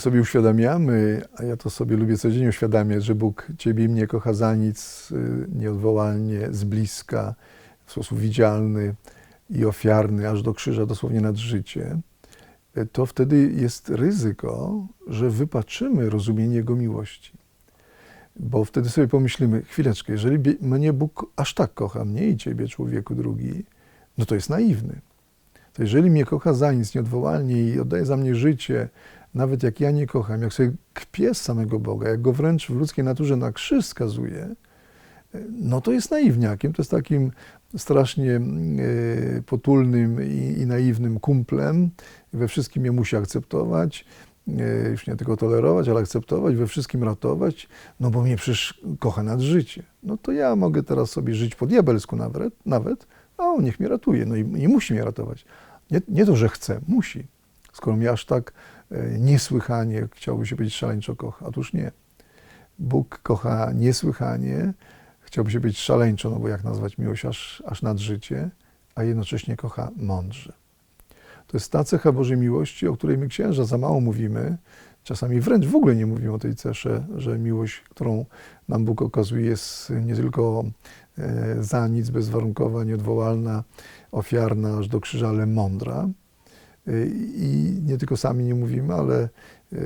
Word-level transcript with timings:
sobie 0.00 0.20
uświadamiamy, 0.20 1.22
a 1.36 1.44
ja 1.44 1.56
to 1.56 1.70
sobie 1.70 1.96
lubię 1.96 2.16
codziennie 2.16 2.48
uświadamiać, 2.48 3.04
że 3.04 3.14
Bóg 3.14 3.46
Ciebie 3.58 3.84
i 3.84 3.88
mnie 3.88 4.06
kocha 4.06 4.34
za 4.34 4.54
nic, 4.54 5.08
y, 5.12 5.46
nieodwołalnie, 5.54 6.48
z 6.50 6.64
bliska, 6.64 7.34
w 7.86 7.92
sposób 7.92 8.18
widzialny 8.18 8.94
i 9.50 9.64
ofiarny, 9.64 10.28
aż 10.28 10.42
do 10.42 10.54
krzyża, 10.54 10.86
dosłownie 10.86 11.20
nad 11.20 11.36
życie, 11.36 11.98
y, 12.76 12.86
to 12.86 13.06
wtedy 13.06 13.52
jest 13.56 13.88
ryzyko, 13.88 14.86
że 15.06 15.30
wypaczymy 15.30 16.10
rozumienie 16.10 16.56
Jego 16.56 16.76
miłości. 16.76 17.32
Bo 18.36 18.64
wtedy 18.64 18.88
sobie 18.88 19.08
pomyślimy, 19.08 19.62
chwileczkę, 19.62 20.12
jeżeli 20.12 20.56
mnie 20.60 20.92
Bóg 20.92 21.32
aż 21.36 21.54
tak 21.54 21.74
kocha, 21.74 22.04
mnie 22.04 22.28
i 22.28 22.36
Ciebie, 22.36 22.68
człowieku 22.68 23.14
drugi, 23.14 23.64
no 24.18 24.26
to 24.26 24.34
jest 24.34 24.50
naiwny. 24.50 25.00
To 25.72 25.82
jeżeli 25.82 26.10
mnie 26.10 26.24
kocha 26.24 26.54
za 26.54 26.72
nic, 26.72 26.94
nieodwołalnie 26.94 27.62
i 27.62 27.80
oddaje 27.80 28.04
za 28.04 28.16
mnie 28.16 28.34
życie, 28.34 28.88
nawet 29.34 29.62
jak 29.62 29.80
ja 29.80 29.90
nie 29.90 30.06
kocham, 30.06 30.42
jak 30.42 30.52
sobie 30.52 30.72
kpię 30.94 31.34
z 31.34 31.40
samego 31.40 31.78
Boga, 31.78 32.08
jak 32.08 32.22
go 32.22 32.32
wręcz 32.32 32.66
w 32.66 32.76
ludzkiej 32.76 33.04
naturze 33.04 33.36
na 33.36 33.52
krzyż 33.52 33.86
skazuje, 33.86 34.54
no 35.50 35.80
to 35.80 35.92
jest 35.92 36.10
naiwniakiem, 36.10 36.72
to 36.72 36.82
jest 36.82 36.90
takim 36.90 37.30
strasznie 37.76 38.36
e, 38.36 38.40
potulnym 39.46 40.22
i, 40.22 40.60
i 40.60 40.66
naiwnym 40.66 41.20
kumplem. 41.20 41.90
We 42.32 42.48
wszystkim 42.48 42.84
je 42.84 42.92
musi 42.92 43.16
akceptować, 43.16 44.04
e, 44.48 44.90
już 44.90 45.06
nie 45.06 45.16
tylko 45.16 45.36
tolerować, 45.36 45.88
ale 45.88 46.00
akceptować, 46.00 46.56
we 46.56 46.66
wszystkim 46.66 47.04
ratować, 47.04 47.68
no 48.00 48.10
bo 48.10 48.22
mnie 48.22 48.36
przecież 48.36 48.80
kocha 48.98 49.22
nad 49.22 49.40
życie. 49.40 49.82
No 50.02 50.16
to 50.16 50.32
ja 50.32 50.56
mogę 50.56 50.82
teraz 50.82 51.10
sobie 51.10 51.34
żyć 51.34 51.54
po 51.54 51.66
diabelsku 51.66 52.16
nawet, 52.16 52.54
nawet 52.66 53.06
a 53.38 53.42
on 53.42 53.64
niech 53.64 53.80
mnie 53.80 53.88
ratuje, 53.88 54.26
no 54.26 54.36
i, 54.36 54.40
i 54.40 54.68
musi 54.68 54.92
mnie 54.94 55.04
ratować. 55.04 55.44
Nie, 55.90 56.00
nie 56.08 56.26
to, 56.26 56.36
że 56.36 56.48
chce, 56.48 56.80
musi. 56.88 57.26
Skoro 57.72 57.96
mnie 57.96 58.10
aż 58.10 58.24
tak 58.24 58.52
niesłychanie 59.18 60.08
chciałby 60.14 60.46
się 60.46 60.56
być 60.56 60.74
szaleńczo 60.74 61.16
kocha. 61.16 61.46
Otóż 61.46 61.72
nie. 61.72 61.92
Bóg 62.78 63.20
kocha 63.22 63.72
niesłychanie, 63.74 64.72
chciałby 65.20 65.50
się 65.50 65.60
być 65.60 65.78
szaleńczo, 65.78 66.30
no 66.30 66.38
bo 66.38 66.48
jak 66.48 66.64
nazwać 66.64 66.98
miłość 66.98 67.24
aż, 67.24 67.62
aż 67.66 67.82
nad 67.82 67.98
życie, 67.98 68.50
a 68.94 69.02
jednocześnie 69.02 69.56
kocha 69.56 69.90
mądrze. 69.96 70.52
To 71.46 71.56
jest 71.56 71.72
ta 71.72 71.84
cecha 71.84 72.12
Bożej 72.12 72.36
miłości, 72.36 72.88
o 72.88 72.94
której 72.94 73.18
my 73.18 73.28
księża 73.28 73.64
za 73.64 73.78
mało 73.78 74.00
mówimy. 74.00 74.56
Czasami 75.04 75.40
wręcz 75.40 75.66
w 75.66 75.74
ogóle 75.74 75.96
nie 75.96 76.06
mówimy 76.06 76.32
o 76.32 76.38
tej 76.38 76.54
cesze, 76.54 77.06
że 77.16 77.38
miłość, 77.38 77.80
którą 77.80 78.24
nam 78.68 78.84
Bóg 78.84 79.02
okazuje, 79.02 79.46
jest 79.46 79.92
nie 80.04 80.16
tylko 80.16 80.64
e, 81.18 81.56
za 81.62 81.88
nic, 81.88 82.10
bezwarunkowa, 82.10 82.84
nieodwołalna, 82.84 83.64
ofiarna 84.12 84.78
aż 84.78 84.88
do 84.88 85.00
krzyża, 85.00 85.28
ale 85.28 85.46
mądra. 85.46 86.08
E, 86.86 87.06
I 87.34 87.80
nie 87.86 87.98
tylko 87.98 88.16
sami 88.16 88.44
nie 88.44 88.54
mówimy, 88.54 88.94
ale 88.94 89.28
e, 89.72 89.78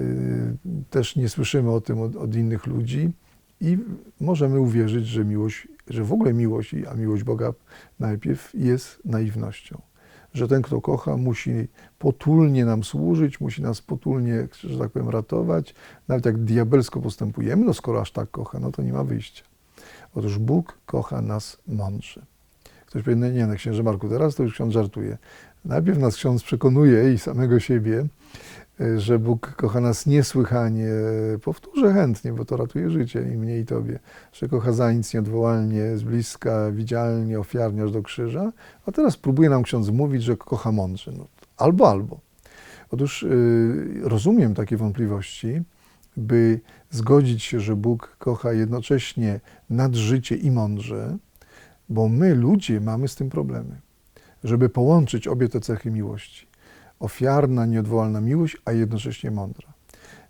też 0.91 1.17
nie 1.17 1.29
słyszymy 1.29 1.71
o 1.71 1.81
tym 1.81 2.01
od, 2.01 2.17
od 2.17 2.35
innych 2.35 2.67
ludzi 2.67 3.13
i 3.61 3.79
możemy 4.21 4.61
uwierzyć, 4.61 5.07
że 5.07 5.25
miłość, 5.25 5.69
że 5.89 6.05
w 6.05 6.13
ogóle 6.13 6.35
miłość, 6.35 6.75
a 6.91 6.95
miłość 6.95 7.23
Boga 7.23 7.53
najpierw 7.99 8.55
jest 8.55 8.99
naiwnością. 9.05 9.81
Że 10.35 10.49
ten, 10.49 10.63
kto 10.63 10.81
kocha, 10.81 11.17
musi 11.17 11.69
potulnie 11.99 12.65
nam 12.65 12.85
służyć, 12.85 13.41
musi 13.41 13.63
nas 13.63 13.81
potulnie, 13.81 14.49
że 14.61 14.79
tak 14.79 14.91
powiem, 14.91 15.09
ratować. 15.09 15.75
Nawet 16.09 16.27
jak 16.27 16.45
diabelsko 16.45 17.01
postępujemy, 17.01 17.65
no 17.65 17.75
skoro 17.75 18.01
aż 18.01 18.13
tak 18.13 18.31
kocha, 18.31 18.61
no 18.61 18.73
to 18.73 18.83
nie 18.83 18.93
ma 18.93 19.05
wyjścia. 19.05 19.45
Otóż 20.15 20.39
Bóg 20.39 20.79
kocha 20.87 21.23
nas 21.23 21.59
mądrze. 21.67 22.34
Ktoś 22.95 23.03
powie, 23.03 23.17
no 23.17 23.31
nie, 23.31 23.47
no 23.47 23.55
księże 23.55 23.83
Marku, 23.83 24.09
teraz 24.09 24.35
to 24.35 24.43
już 24.43 24.55
ksiądz 24.55 24.73
żartuje. 24.73 25.19
Najpierw 25.65 25.99
nas 25.99 26.17
ksiądz 26.17 26.43
przekonuje 26.43 27.15
i 27.15 27.19
samego 27.19 27.61
siebie, 27.61 28.07
e, 28.81 29.01
że 29.01 29.19
Bóg 29.19 29.55
kocha 29.57 29.81
nas 29.81 30.07
niesłychanie. 30.07 30.89
Powtórzę 31.43 31.93
chętnie, 31.93 32.33
bo 32.33 32.45
to 32.45 32.57
ratuje 32.57 32.91
życie 32.91 33.23
i 33.23 33.37
mnie 33.37 33.59
i 33.59 33.65
tobie. 33.65 33.99
Że 34.33 34.49
kocha 34.49 34.73
za 34.73 34.93
nic 34.93 35.15
nieodwołalnie, 35.15 35.97
z 35.97 36.03
bliska, 36.03 36.71
widzialnie, 36.73 37.41
ofiarnie 37.41 37.83
aż 37.83 37.93
do 37.93 38.03
krzyża. 38.03 38.53
A 38.87 38.93
teraz 38.93 39.17
próbuje 39.17 39.51
nam 39.51 39.63
ksiądz 39.63 39.91
mówić, 39.91 40.23
że 40.23 40.37
kocha 40.37 40.73
mądrze. 40.73 41.13
No, 41.19 41.27
albo, 41.57 41.91
albo. 41.91 42.21
Otóż 42.91 43.23
yy, 43.23 44.09
rozumiem 44.09 44.55
takie 44.55 44.77
wątpliwości, 44.77 45.63
by 46.17 46.61
zgodzić 46.91 47.43
się, 47.43 47.61
że 47.61 47.77
Bóg 47.77 48.17
kocha 48.19 48.53
jednocześnie 48.53 49.41
nad 49.71 49.95
życie 49.95 50.37
i 50.37 50.51
mądrze, 50.51 51.19
bo 51.89 52.09
my, 52.09 52.35
ludzie, 52.35 52.81
mamy 52.81 53.09
z 53.09 53.15
tym 53.15 53.31
problemy, 53.31 53.81
żeby 54.45 54.69
połączyć 54.69 55.29
obie 55.29 55.49
te 55.49 55.61
cechy 55.61 55.91
miłości. 55.91 56.47
Ofiarna, 57.01 57.67
nieodwołalna 57.67 58.21
miłość, 58.21 58.57
a 58.65 58.73
jednocześnie 58.73 59.31
mądra. 59.31 59.73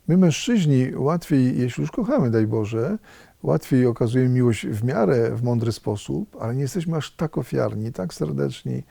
My, 0.09 0.17
mężczyźni, 0.17 0.97
łatwiej, 0.97 1.59
jeśli 1.59 1.81
już 1.81 1.91
kochamy, 1.91 2.31
daj 2.31 2.47
Boże, 2.47 2.99
łatwiej 3.43 3.87
okazujemy 3.87 4.31
miłość 4.31 4.67
w 4.67 4.85
miarę, 4.85 5.37
w 5.37 5.43
mądry 5.43 5.73
sposób, 5.73 6.37
ale 6.41 6.55
nie 6.55 6.63
jesteśmy 6.63 6.97
aż 6.97 7.11
tak 7.11 7.39
ofiarni, 7.39 7.93
tak 7.93 8.15
serdeczni, 8.15 8.83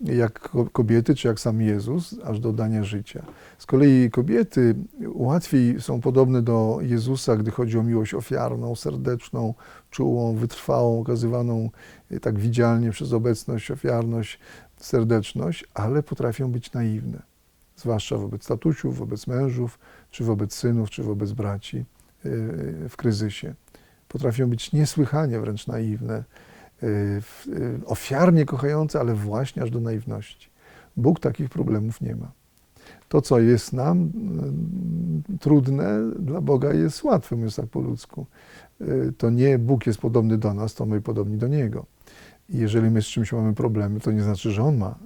jak 0.00 0.50
kobiety, 0.72 1.14
czy 1.14 1.28
jak 1.28 1.40
sam 1.40 1.60
Jezus, 1.60 2.14
aż 2.24 2.40
do 2.40 2.52
dania 2.52 2.84
życia. 2.84 3.26
Z 3.58 3.66
kolei 3.66 4.10
kobiety 4.10 4.74
łatwiej 5.06 5.80
są 5.80 6.00
podobne 6.00 6.42
do 6.42 6.78
Jezusa, 6.82 7.36
gdy 7.36 7.50
chodzi 7.50 7.78
o 7.78 7.82
miłość 7.82 8.14
ofiarną, 8.14 8.74
serdeczną, 8.76 9.54
czułą, 9.90 10.36
wytrwałą, 10.36 11.00
okazywaną 11.00 11.70
e, 12.10 12.20
tak 12.20 12.38
widzialnie 12.38 12.90
przez 12.90 13.12
obecność, 13.12 13.70
ofiarność, 13.70 14.38
serdeczność, 14.76 15.64
ale 15.74 16.02
potrafią 16.02 16.52
być 16.52 16.72
naiwne, 16.72 17.22
zwłaszcza 17.76 18.18
wobec 18.18 18.46
tatusiów, 18.46 18.98
wobec 18.98 19.26
mężów, 19.26 19.78
czy 20.10 20.24
wobec 20.24 20.54
synów, 20.54 20.90
czy 20.90 21.02
wobec 21.02 21.32
braci 21.32 21.78
e, 21.78 21.84
w 22.88 22.94
kryzysie. 22.96 23.54
Potrafią 24.08 24.50
być 24.50 24.72
niesłychanie 24.72 25.40
wręcz 25.40 25.66
naiwne, 25.66 26.24
ofiarnie 27.86 28.44
kochające, 28.44 29.00
ale 29.00 29.14
właśnie 29.14 29.62
aż 29.62 29.70
do 29.70 29.80
naiwności. 29.80 30.48
Bóg 30.96 31.20
takich 31.20 31.48
problemów 31.48 32.00
nie 32.00 32.16
ma. 32.16 32.32
To, 33.08 33.22
co 33.22 33.40
jest 33.40 33.72
nam 33.72 34.10
y, 35.34 35.38
trudne, 35.38 36.10
dla 36.18 36.40
Boga 36.40 36.72
jest 36.72 37.04
łatwe, 37.04 37.36
mówiąc 37.36 37.56
tak 37.56 37.66
po 37.66 37.80
ludzku. 37.80 38.26
To 39.18 39.30
nie 39.30 39.58
Bóg 39.58 39.86
jest 39.86 40.00
podobny 40.00 40.38
do 40.38 40.54
nas, 40.54 40.74
to 40.74 40.86
my 40.86 41.00
podobni 41.00 41.36
do 41.36 41.48
Niego. 41.48 41.86
I 42.48 42.58
jeżeli 42.58 42.90
my 42.90 43.02
z 43.02 43.06
czymś 43.06 43.32
mamy 43.32 43.54
problemy, 43.54 44.00
to 44.00 44.12
nie 44.12 44.22
znaczy, 44.22 44.50
że 44.50 44.62
On 44.62 44.76
ma 44.76 44.98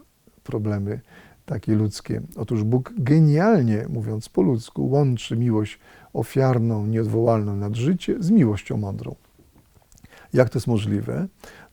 problemy 0.44 1.00
takie 1.47 1.75
ludzkie. 1.75 2.21
Otóż 2.37 2.65
Bóg 2.65 2.93
genialnie, 2.97 3.87
mówiąc 3.89 4.28
po 4.28 4.43
ludzku, 4.43 4.91
łączy 4.91 5.37
miłość 5.37 5.78
ofiarną, 6.12 6.87
nieodwołalną 6.87 7.56
nad 7.56 7.77
życie 7.77 8.16
z 8.22 8.31
miłością 8.31 8.77
mądrą. 8.77 9.15
Jak 10.32 10.50
to 10.50 10.59
jest 10.59 10.66
możliwe? 10.66 11.28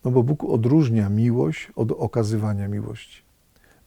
No 0.05 0.11
bo 0.11 0.23
Bóg 0.23 0.43
odróżnia 0.43 1.09
miłość 1.09 1.71
od 1.75 1.91
okazywania 1.91 2.67
miłości. 2.67 3.21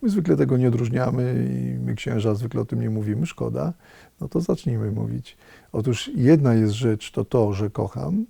My 0.02 0.08
zwykle 0.08 0.36
tego 0.36 0.56
nie 0.56 0.68
odróżniamy 0.68 1.48
i 1.50 1.78
my 1.78 1.94
księża 1.94 2.34
zwykle 2.34 2.60
o 2.60 2.64
tym 2.64 2.80
nie 2.80 2.90
mówimy, 2.90 3.26
szkoda. 3.26 3.72
No 4.20 4.28
to 4.28 4.40
zacznijmy 4.40 4.90
mówić. 4.90 5.36
Otóż 5.72 6.10
jedna 6.14 6.54
jest 6.54 6.72
rzecz 6.72 7.12
to 7.12 7.24
to, 7.24 7.52
że 7.52 7.70
kocham, 7.70 8.26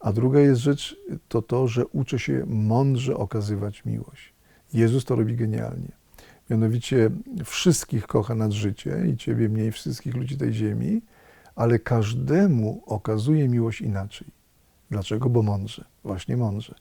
a 0.00 0.12
druga 0.12 0.40
jest 0.40 0.60
rzecz 0.60 0.96
to 1.28 1.42
to, 1.42 1.68
że 1.68 1.86
uczę 1.86 2.18
się 2.18 2.44
mądrze 2.46 3.16
okazywać 3.16 3.84
miłość. 3.84 4.34
Jezus 4.72 5.04
to 5.04 5.16
robi 5.16 5.36
genialnie. 5.36 5.92
Mianowicie 6.50 7.10
wszystkich 7.44 8.06
kocha 8.06 8.34
nad 8.34 8.52
życie 8.52 9.06
i 9.12 9.16
ciebie, 9.16 9.48
mnie 9.48 9.66
i 9.66 9.72
wszystkich 9.72 10.14
ludzi 10.14 10.36
tej 10.36 10.52
ziemi, 10.52 11.02
ale 11.56 11.78
każdemu 11.78 12.82
okazuje 12.86 13.48
miłość 13.48 13.80
inaczej. 13.80 14.28
Dlaczego? 14.90 15.30
Bo 15.30 15.42
mądrze, 15.42 15.84
właśnie 16.04 16.36
mądrze. 16.36 16.74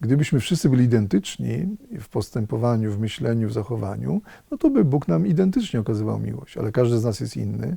Gdybyśmy 0.00 0.40
wszyscy 0.40 0.68
byli 0.68 0.84
identyczni 0.84 1.76
w 2.00 2.08
postępowaniu, 2.08 2.92
w 2.92 2.98
myśleniu, 2.98 3.48
w 3.48 3.52
zachowaniu, 3.52 4.22
no 4.50 4.58
to 4.58 4.70
by 4.70 4.84
Bóg 4.84 5.08
nam 5.08 5.26
identycznie 5.26 5.80
okazywał 5.80 6.18
miłość. 6.18 6.56
Ale 6.56 6.72
każdy 6.72 6.98
z 6.98 7.04
nas 7.04 7.20
jest 7.20 7.36
inny, 7.36 7.76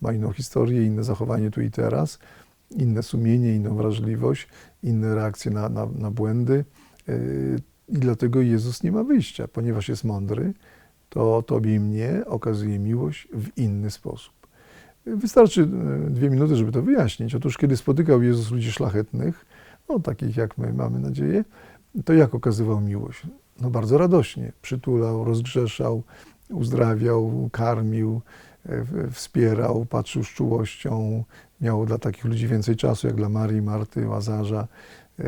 ma 0.00 0.12
inną 0.12 0.32
historię, 0.32 0.86
inne 0.86 1.04
zachowanie 1.04 1.50
tu 1.50 1.60
i 1.60 1.70
teraz, 1.70 2.18
inne 2.70 3.02
sumienie, 3.02 3.54
inną 3.54 3.76
wrażliwość, 3.76 4.48
inne 4.82 5.14
reakcje 5.14 5.50
na, 5.50 5.68
na, 5.68 5.86
na 5.86 6.10
błędy. 6.10 6.64
Yy, 7.08 7.56
I 7.88 7.92
dlatego 7.92 8.40
Jezus 8.40 8.82
nie 8.82 8.92
ma 8.92 9.04
wyjścia, 9.04 9.48
ponieważ 9.48 9.88
jest 9.88 10.04
mądry, 10.04 10.52
to 11.08 11.42
Tobie 11.42 11.74
i 11.74 11.80
mnie 11.80 12.22
okazuje 12.26 12.78
miłość 12.78 13.28
w 13.32 13.58
inny 13.58 13.90
sposób. 13.90 14.43
Wystarczy 15.06 15.62
e, 15.62 16.10
dwie 16.10 16.30
minuty, 16.30 16.56
żeby 16.56 16.72
to 16.72 16.82
wyjaśnić. 16.82 17.34
Otóż, 17.34 17.58
kiedy 17.58 17.76
spotykał 17.76 18.22
Jezus 18.22 18.50
ludzi 18.50 18.72
szlachetnych, 18.72 19.46
no 19.88 20.00
takich 20.00 20.36
jak 20.36 20.58
my, 20.58 20.72
mamy 20.72 20.98
nadzieję, 20.98 21.44
to 22.04 22.12
jak 22.12 22.34
okazywał 22.34 22.80
miłość? 22.80 23.22
No 23.60 23.70
bardzo 23.70 23.98
radośnie. 23.98 24.52
Przytulał, 24.62 25.24
rozgrzeszał, 25.24 26.02
uzdrawiał, 26.50 27.48
karmił, 27.52 28.20
e, 28.66 29.10
wspierał, 29.10 29.86
patrzył 29.86 30.24
z 30.24 30.28
czułością. 30.28 31.24
Miał 31.60 31.86
dla 31.86 31.98
takich 31.98 32.24
ludzi 32.24 32.48
więcej 32.48 32.76
czasu, 32.76 33.06
jak 33.06 33.16
dla 33.16 33.28
Marii, 33.28 33.62
Marty, 33.62 34.08
Łazarza. 34.08 34.68
E, 35.18 35.26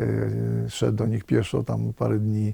szedł 0.69 0.97
do 0.97 1.05
nich 1.05 1.23
pieszo 1.23 1.63
tam 1.63 1.93
parę 1.93 2.19
dni, 2.19 2.53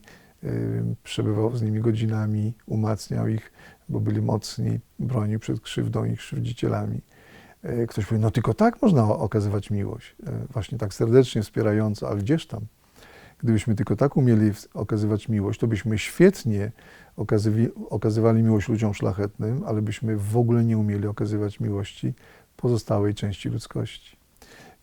przebywał 1.03 1.55
z 1.55 1.61
nimi 1.61 1.79
godzinami, 1.79 2.53
umacniał 2.65 3.27
ich, 3.27 3.51
bo 3.89 3.99
byli 3.99 4.21
mocni, 4.21 4.79
bronił 4.99 5.39
przed 5.39 5.61
krzywdą 5.61 6.05
i 6.05 6.17
krzywdzicielami. 6.17 7.01
E, 7.63 7.87
Ktoś 7.87 8.05
powie, 8.05 8.21
no 8.21 8.31
tylko 8.31 8.53
tak 8.53 8.81
można 8.81 9.03
okazywać 9.03 9.71
miłość, 9.71 10.15
e, 10.27 10.31
właśnie 10.53 10.77
tak 10.77 10.93
serdecznie, 10.93 11.41
wspierająco, 11.41 12.09
ale 12.09 12.19
gdzież 12.19 12.47
tam? 12.47 12.61
Gdybyśmy 13.43 13.75
tylko 13.75 13.95
tak 13.95 14.17
umieli 14.17 14.51
okazywać 14.73 15.29
miłość, 15.29 15.59
to 15.59 15.67
byśmy 15.67 15.97
świetnie 15.97 16.71
okazywali 17.89 18.43
miłość 18.43 18.69
ludziom 18.69 18.93
szlachetnym, 18.93 19.63
ale 19.65 19.81
byśmy 19.81 20.17
w 20.17 20.37
ogóle 20.37 20.65
nie 20.65 20.77
umieli 20.77 21.07
okazywać 21.07 21.59
miłości 21.59 22.13
pozostałej 22.57 23.13
części 23.13 23.49
ludzkości. 23.49 24.17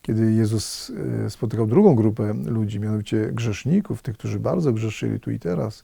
Kiedy 0.01 0.31
Jezus 0.31 0.91
e, 1.25 1.29
spotykał 1.29 1.67
drugą 1.67 1.95
grupę 1.95 2.33
ludzi, 2.45 2.79
mianowicie 2.79 3.31
grzeszników, 3.31 4.01
tych, 4.01 4.17
którzy 4.17 4.39
bardzo 4.39 4.73
grzeszyli 4.73 5.19
tu 5.19 5.31
i 5.31 5.39
teraz, 5.39 5.83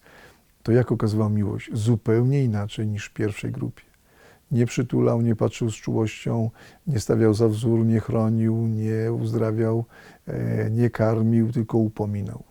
to 0.64 0.72
jak 0.72 0.92
okazywał 0.92 1.30
miłość? 1.30 1.70
Zupełnie 1.74 2.44
inaczej 2.44 2.88
niż 2.88 3.06
w 3.06 3.14
pierwszej 3.14 3.52
grupie. 3.52 3.87
Nie 4.52 4.66
przytulał, 4.66 5.22
nie 5.22 5.36
patrzył 5.36 5.72
z 5.72 5.76
czułością, 5.76 6.52
nie 6.88 7.00
stawiał 7.00 7.34
za 7.34 7.48
wzór, 7.48 7.86
nie 7.86 8.00
chronił, 8.00 8.68
nie 8.68 9.14
uzdrawiał, 9.14 9.86
e, 10.28 10.70
nie 10.72 10.90
karmił, 10.90 11.52
tylko 11.52 11.78
upominał. 11.78 12.44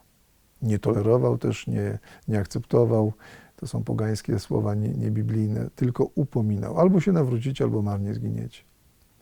Nie 0.63 0.79
tolerował 0.79 1.39
też, 1.39 1.67
nie, 1.67 1.99
nie 2.29 2.39
akceptował. 2.39 3.13
To 3.57 3.67
są 3.67 3.85
pogańskie 3.85 4.39
słowa, 4.39 4.75
nie, 4.75 4.89
nie 4.89 5.11
tylko 5.75 6.05
upominał. 6.15 6.81
Albo 6.81 7.01
się 7.01 7.13
nawrócicie, 7.13 7.65
albo 7.65 7.83
marnie 7.83 8.15
zginiecie. 8.15 8.63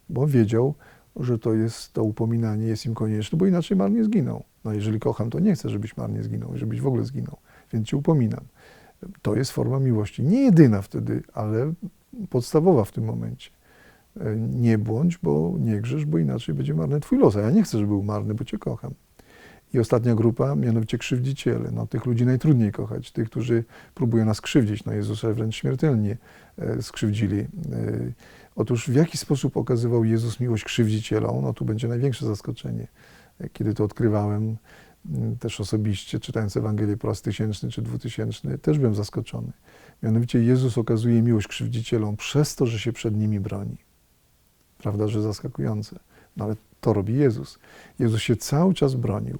Bo 0.08 0.26
wiedział, 0.26 0.74
że 1.16 1.38
to 1.38 1.54
jest 1.54 1.92
to 1.92 2.04
upominanie 2.04 2.66
jest 2.66 2.86
im 2.86 2.94
konieczne, 2.94 3.38
bo 3.38 3.46
inaczej 3.46 3.76
marnie 3.76 4.04
zginą. 4.04 4.42
No 4.64 4.72
jeżeli 4.72 5.00
kocham, 5.00 5.30
to 5.30 5.40
nie 5.40 5.54
chcę, 5.54 5.68
żebyś 5.68 5.96
marnie 5.96 6.22
zginął, 6.22 6.50
żebyś 6.54 6.80
w 6.80 6.86
ogóle 6.86 7.04
zginął, 7.04 7.36
więc 7.72 7.88
cię 7.88 7.96
upominam. 7.96 8.44
To 9.22 9.34
jest 9.34 9.50
forma 9.50 9.80
miłości. 9.80 10.22
Nie 10.22 10.40
jedyna 10.40 10.82
wtedy, 10.82 11.22
ale 11.34 11.72
podstawowa 12.30 12.84
w 12.84 12.92
tym 12.92 13.04
momencie. 13.04 13.50
E, 14.20 14.36
Nie 14.36 14.78
błądź, 14.78 15.18
bo 15.18 15.54
nie 15.60 15.80
grzesz, 15.80 16.04
bo 16.04 16.18
inaczej 16.18 16.54
będzie 16.54 16.74
marny 16.74 17.00
twój 17.00 17.18
los. 17.18 17.36
A 17.36 17.40
ja 17.40 17.50
nie 17.50 17.62
chcę, 17.62 17.78
żeby 17.78 17.88
był 17.88 18.02
marny, 18.02 18.34
bo 18.34 18.44
cię 18.44 18.58
kocham. 18.58 18.94
I 19.74 19.78
ostatnia 19.78 20.14
grupa, 20.14 20.54
mianowicie 20.54 20.98
krzywdziciele. 20.98 21.70
No, 21.72 21.86
tych 21.86 22.06
ludzi 22.06 22.26
najtrudniej 22.26 22.72
kochać. 22.72 23.10
Tych, 23.12 23.30
którzy 23.30 23.64
próbują 23.94 24.24
nas 24.24 24.40
krzywdzić. 24.40 24.84
No, 24.84 24.92
Jezusa 24.92 25.32
wręcz 25.32 25.56
śmiertelnie 25.56 26.16
e, 26.58 26.82
skrzywdzili. 26.82 27.38
E, 27.40 27.46
Otóż 28.56 28.88
w 28.88 28.94
jaki 28.94 29.18
sposób 29.18 29.56
okazywał 29.56 30.04
Jezus 30.04 30.40
miłość 30.40 30.64
krzywdzicielom? 30.64 31.42
No 31.42 31.52
tu 31.52 31.64
będzie 31.64 31.88
największe 31.88 32.26
zaskoczenie. 32.26 32.86
E, 33.40 33.48
Kiedy 33.48 33.74
to 33.74 33.84
odkrywałem 33.84 34.56
też 35.40 35.60
osobiście, 35.60 36.20
czytając 36.20 36.56
Ewangelię 36.56 36.96
po 36.96 37.08
raz 37.08 37.22
tysięczny 37.22 37.70
czy 37.70 37.82
dwutysięczny, 37.82 38.58
też 38.58 38.78
byłem 38.78 38.94
zaskoczony. 38.94 39.52
Mianowicie 40.02 40.42
Jezus 40.42 40.78
okazuje 40.78 41.22
miłość 41.22 41.48
krzywdzicielom 41.48 42.16
przez 42.16 42.56
to, 42.56 42.66
że 42.66 42.78
się 42.78 42.92
przed 42.92 43.16
nimi 43.16 43.40
broni. 43.40 43.76
Prawda, 44.78 45.08
że 45.08 45.22
zaskakujące. 45.22 45.98
No 46.36 46.44
ale 46.44 46.56
to 46.80 46.92
robi 46.92 47.14
Jezus. 47.14 47.58
Jezus 47.98 48.20
się 48.20 48.36
cały 48.36 48.74
czas 48.74 48.94
bronił. 48.94 49.38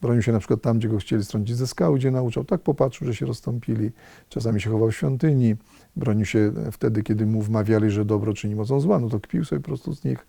Bronił 0.00 0.22
się 0.22 0.32
na 0.32 0.38
przykład 0.38 0.62
tam, 0.62 0.78
gdzie 0.78 0.88
go 0.88 0.98
chcieli 0.98 1.24
strącić 1.24 1.56
ze 1.56 1.66
skały, 1.66 1.98
gdzie 1.98 2.10
nauczał. 2.10 2.44
Tak 2.44 2.60
popatrzył, 2.60 3.06
że 3.06 3.14
się 3.14 3.26
rozstąpili. 3.26 3.90
Czasami 4.28 4.60
się 4.60 4.70
chował 4.70 4.90
w 4.90 4.96
świątyni. 4.96 5.56
Bronił 5.96 6.26
się 6.26 6.52
wtedy, 6.72 7.02
kiedy 7.02 7.26
mu 7.26 7.42
wmawiali, 7.42 7.90
że 7.90 8.04
dobro 8.04 8.34
czyni 8.34 8.54
mocą 8.54 8.80
zła. 8.80 8.98
No 8.98 9.08
to 9.08 9.20
kpił 9.20 9.44
sobie 9.44 9.60
po 9.60 9.66
prostu 9.66 9.94
z 9.94 10.04
nich, 10.04 10.26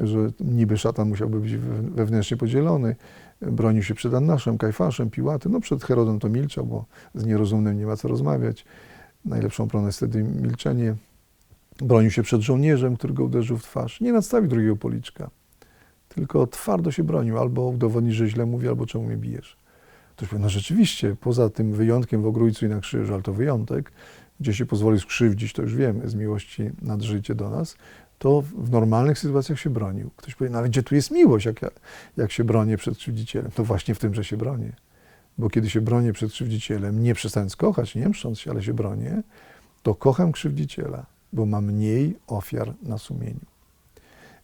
że 0.00 0.18
niby 0.40 0.78
szatan 0.78 1.08
musiałby 1.08 1.40
być 1.40 1.56
we- 1.56 1.82
wewnętrznie 1.82 2.36
podzielony. 2.36 2.96
Bronił 3.40 3.82
się 3.82 3.94
przed 3.94 4.14
Annaszem, 4.14 4.58
Kajfaszem, 4.58 5.10
Piłatem. 5.10 5.52
No 5.52 5.60
przed 5.60 5.84
Herodem 5.84 6.18
to 6.18 6.28
milczał, 6.28 6.66
bo 6.66 6.84
z 7.14 7.26
nierozumnym 7.26 7.78
nie 7.78 7.86
ma 7.86 7.96
co 7.96 8.08
rozmawiać. 8.08 8.64
Najlepszą 9.24 9.64
obroną 9.64 9.86
jest 9.86 9.98
wtedy 9.98 10.22
milczenie. 10.22 10.94
Bronił 11.78 12.10
się 12.10 12.22
przed 12.22 12.40
żołnierzem, 12.40 12.96
który 12.96 13.14
go 13.14 13.24
uderzył 13.24 13.58
w 13.58 13.62
twarz. 13.62 14.00
Nie 14.00 14.12
nadstawił 14.12 14.50
drugiego 14.50 14.76
policzka, 14.76 15.30
tylko 16.08 16.46
twardo 16.46 16.90
się 16.90 17.04
bronił. 17.04 17.38
Albo 17.38 17.68
udowodnisz, 17.68 18.14
że 18.14 18.28
źle 18.28 18.46
mówi, 18.46 18.68
albo 18.68 18.86
czemu 18.86 19.04
mnie 19.04 19.16
bijesz. 19.16 19.56
Ktoś 20.16 20.28
powie, 20.28 20.42
no 20.42 20.48
rzeczywiście, 20.48 21.16
poza 21.20 21.50
tym 21.50 21.72
wyjątkiem 21.72 22.22
w 22.22 22.26
Ogrójcu 22.26 22.66
i 22.66 22.68
na 22.68 22.80
krzyżu, 22.80 23.14
ale 23.14 23.22
to 23.22 23.32
wyjątek, 23.32 23.92
gdzie 24.40 24.54
się 24.54 24.66
pozwoli 24.66 25.00
skrzywdzić, 25.00 25.52
to 25.52 25.62
już 25.62 25.74
wiemy, 25.74 26.08
z 26.08 26.14
miłości 26.14 26.70
nad 26.82 27.02
życie 27.02 27.34
do 27.34 27.50
nas, 27.50 27.76
to 28.22 28.42
w 28.42 28.70
normalnych 28.70 29.18
sytuacjach 29.18 29.60
się 29.60 29.70
bronił. 29.70 30.10
Ktoś 30.16 30.34
powie, 30.34 30.50
no 30.50 30.58
ale 30.58 30.68
gdzie 30.68 30.82
tu 30.82 30.94
jest 30.94 31.10
miłość, 31.10 31.46
jak, 31.46 31.62
ja, 31.62 31.68
jak 32.16 32.32
się 32.32 32.44
bronię 32.44 32.76
przed 32.76 32.98
krzywdzicielem? 32.98 33.50
To 33.50 33.64
właśnie 33.64 33.94
w 33.94 33.98
tym, 33.98 34.14
że 34.14 34.24
się 34.24 34.36
bronię. 34.36 34.72
Bo 35.38 35.50
kiedy 35.50 35.70
się 35.70 35.80
bronię 35.80 36.12
przed 36.12 36.32
krzywdzicielem, 36.32 37.02
nie 37.02 37.14
przestając 37.14 37.56
kochać, 37.56 37.94
nie 37.94 38.08
mszcząc 38.08 38.38
się, 38.38 38.50
ale 38.50 38.62
się 38.62 38.74
bronię, 38.74 39.22
to 39.82 39.94
kocham 39.94 40.32
krzywdziciela, 40.32 41.06
bo 41.32 41.46
ma 41.46 41.60
mniej 41.60 42.18
ofiar 42.26 42.74
na 42.82 42.98
sumieniu. 42.98 43.46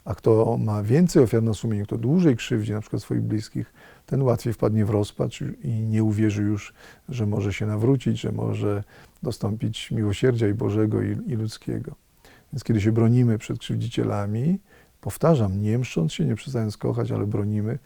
A 0.05 0.15
kto 0.15 0.57
ma 0.57 0.83
więcej 0.83 1.23
ofiar 1.23 1.43
na 1.43 1.55
sumieniu, 1.55 1.85
kto 1.85 1.99
dłużej 1.99 2.37
krzywdzi 2.37 2.73
na 2.73 2.81
przykład 2.81 3.03
swoich 3.03 3.23
bliskich, 3.23 3.73
ten 4.07 4.23
łatwiej 4.23 4.53
wpadnie 4.53 4.85
w 4.85 4.91
rozpacz 4.91 5.41
i 5.65 5.69
nie 5.69 6.05
uwierzy 6.05 6.43
już, 6.43 6.75
że 7.09 7.27
może 7.27 7.53
się 7.53 7.67
nawrócić, 7.67 8.21
że 8.21 8.33
może 8.33 8.85
dostąpić 9.23 9.91
miłosierdzia 9.91 10.49
i 10.49 10.55
Bożego, 10.55 11.03
i, 11.03 11.11
i 11.27 11.37
ludzkiego. 11.37 12.08
Więc 12.53 12.65
kiedy 12.65 12.81
się 12.81 12.93
bronimy 12.93 13.39
przed 13.39 13.59
krzywdzicielami, 13.59 14.59
powtarzam, 15.01 15.63
nie 15.63 15.79
mszcząc 15.79 16.13
się, 16.13 16.25
nie 16.25 16.35
przestając 16.35 16.77
kochać, 16.77 17.13
ale 17.13 17.27
bronimy 17.27 17.79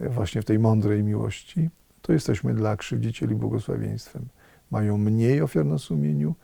e, 0.00 0.08
właśnie 0.08 0.42
w 0.42 0.44
tej 0.44 0.58
mądrej 0.58 1.02
miłości, 1.02 1.70
to 2.02 2.12
jesteśmy 2.12 2.54
dla 2.54 2.76
krzywdzicieli 2.76 3.34
błogosławieństwem. 3.34 4.28
Mają 4.70 4.98
mniej 4.98 5.42
ofiar 5.42 5.66
na 5.66 5.78
sumieniu 5.78 6.34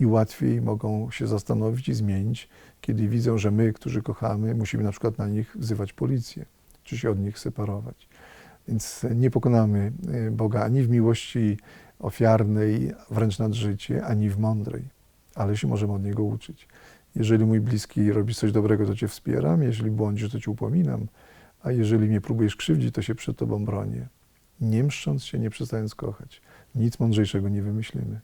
i 0.00 0.06
łatwiej 0.06 0.62
mogą 0.62 1.10
się 1.10 1.26
zastanowić 1.26 1.88
i 1.88 1.94
zmienić, 1.94 2.48
kiedy 2.80 3.08
widzą, 3.08 3.38
że 3.38 3.50
my, 3.50 3.72
którzy 3.72 4.02
kochamy, 4.02 4.54
musimy 4.54 4.82
na 4.82 4.90
przykład 4.90 5.18
na 5.18 5.28
nich 5.28 5.56
wzywać 5.58 5.92
policję, 5.92 6.44
czy 6.84 6.98
się 6.98 7.10
od 7.10 7.18
nich 7.18 7.38
separować. 7.38 8.08
Więc 8.68 9.06
nie 9.14 9.30
pokonamy 9.30 9.92
y, 10.28 10.30
Boga 10.30 10.62
ani 10.62 10.82
w 10.82 10.90
miłości 10.90 11.58
ofiarnej, 11.98 12.92
wręcz 13.10 13.38
nad 13.38 13.52
życie, 13.52 14.04
ani 14.04 14.30
w 14.30 14.38
mądrej, 14.38 14.84
ale 15.34 15.56
się 15.56 15.68
możemy 15.68 15.92
od 15.92 16.02
Niego 16.02 16.24
uczyć. 16.24 16.68
Jeżeli 17.14 17.44
mój 17.44 17.60
bliski 17.60 18.12
robi 18.12 18.34
coś 18.34 18.52
dobrego, 18.52 18.86
to 18.86 18.94
Cię 18.94 19.08
wspieram, 19.08 19.62
jeżeli 19.62 19.90
błądzisz, 19.90 20.32
to 20.32 20.40
Cię 20.40 20.50
upominam, 20.50 21.06
a 21.62 21.72
jeżeli 21.72 22.08
mnie 22.08 22.20
próbujesz 22.20 22.56
krzywdzić, 22.56 22.94
to 22.94 23.02
się 23.02 23.14
przed 23.14 23.36
Tobą 23.36 23.64
bronię. 23.64 24.08
Nie 24.60 24.84
mszcząc 24.84 25.24
się, 25.24 25.38
nie 25.38 25.50
przestając 25.50 25.94
kochać. 25.94 26.42
Nic 26.74 26.98
mądrzejszego 26.98 27.48
nie 27.48 27.62
wymyślimy. 27.62 28.20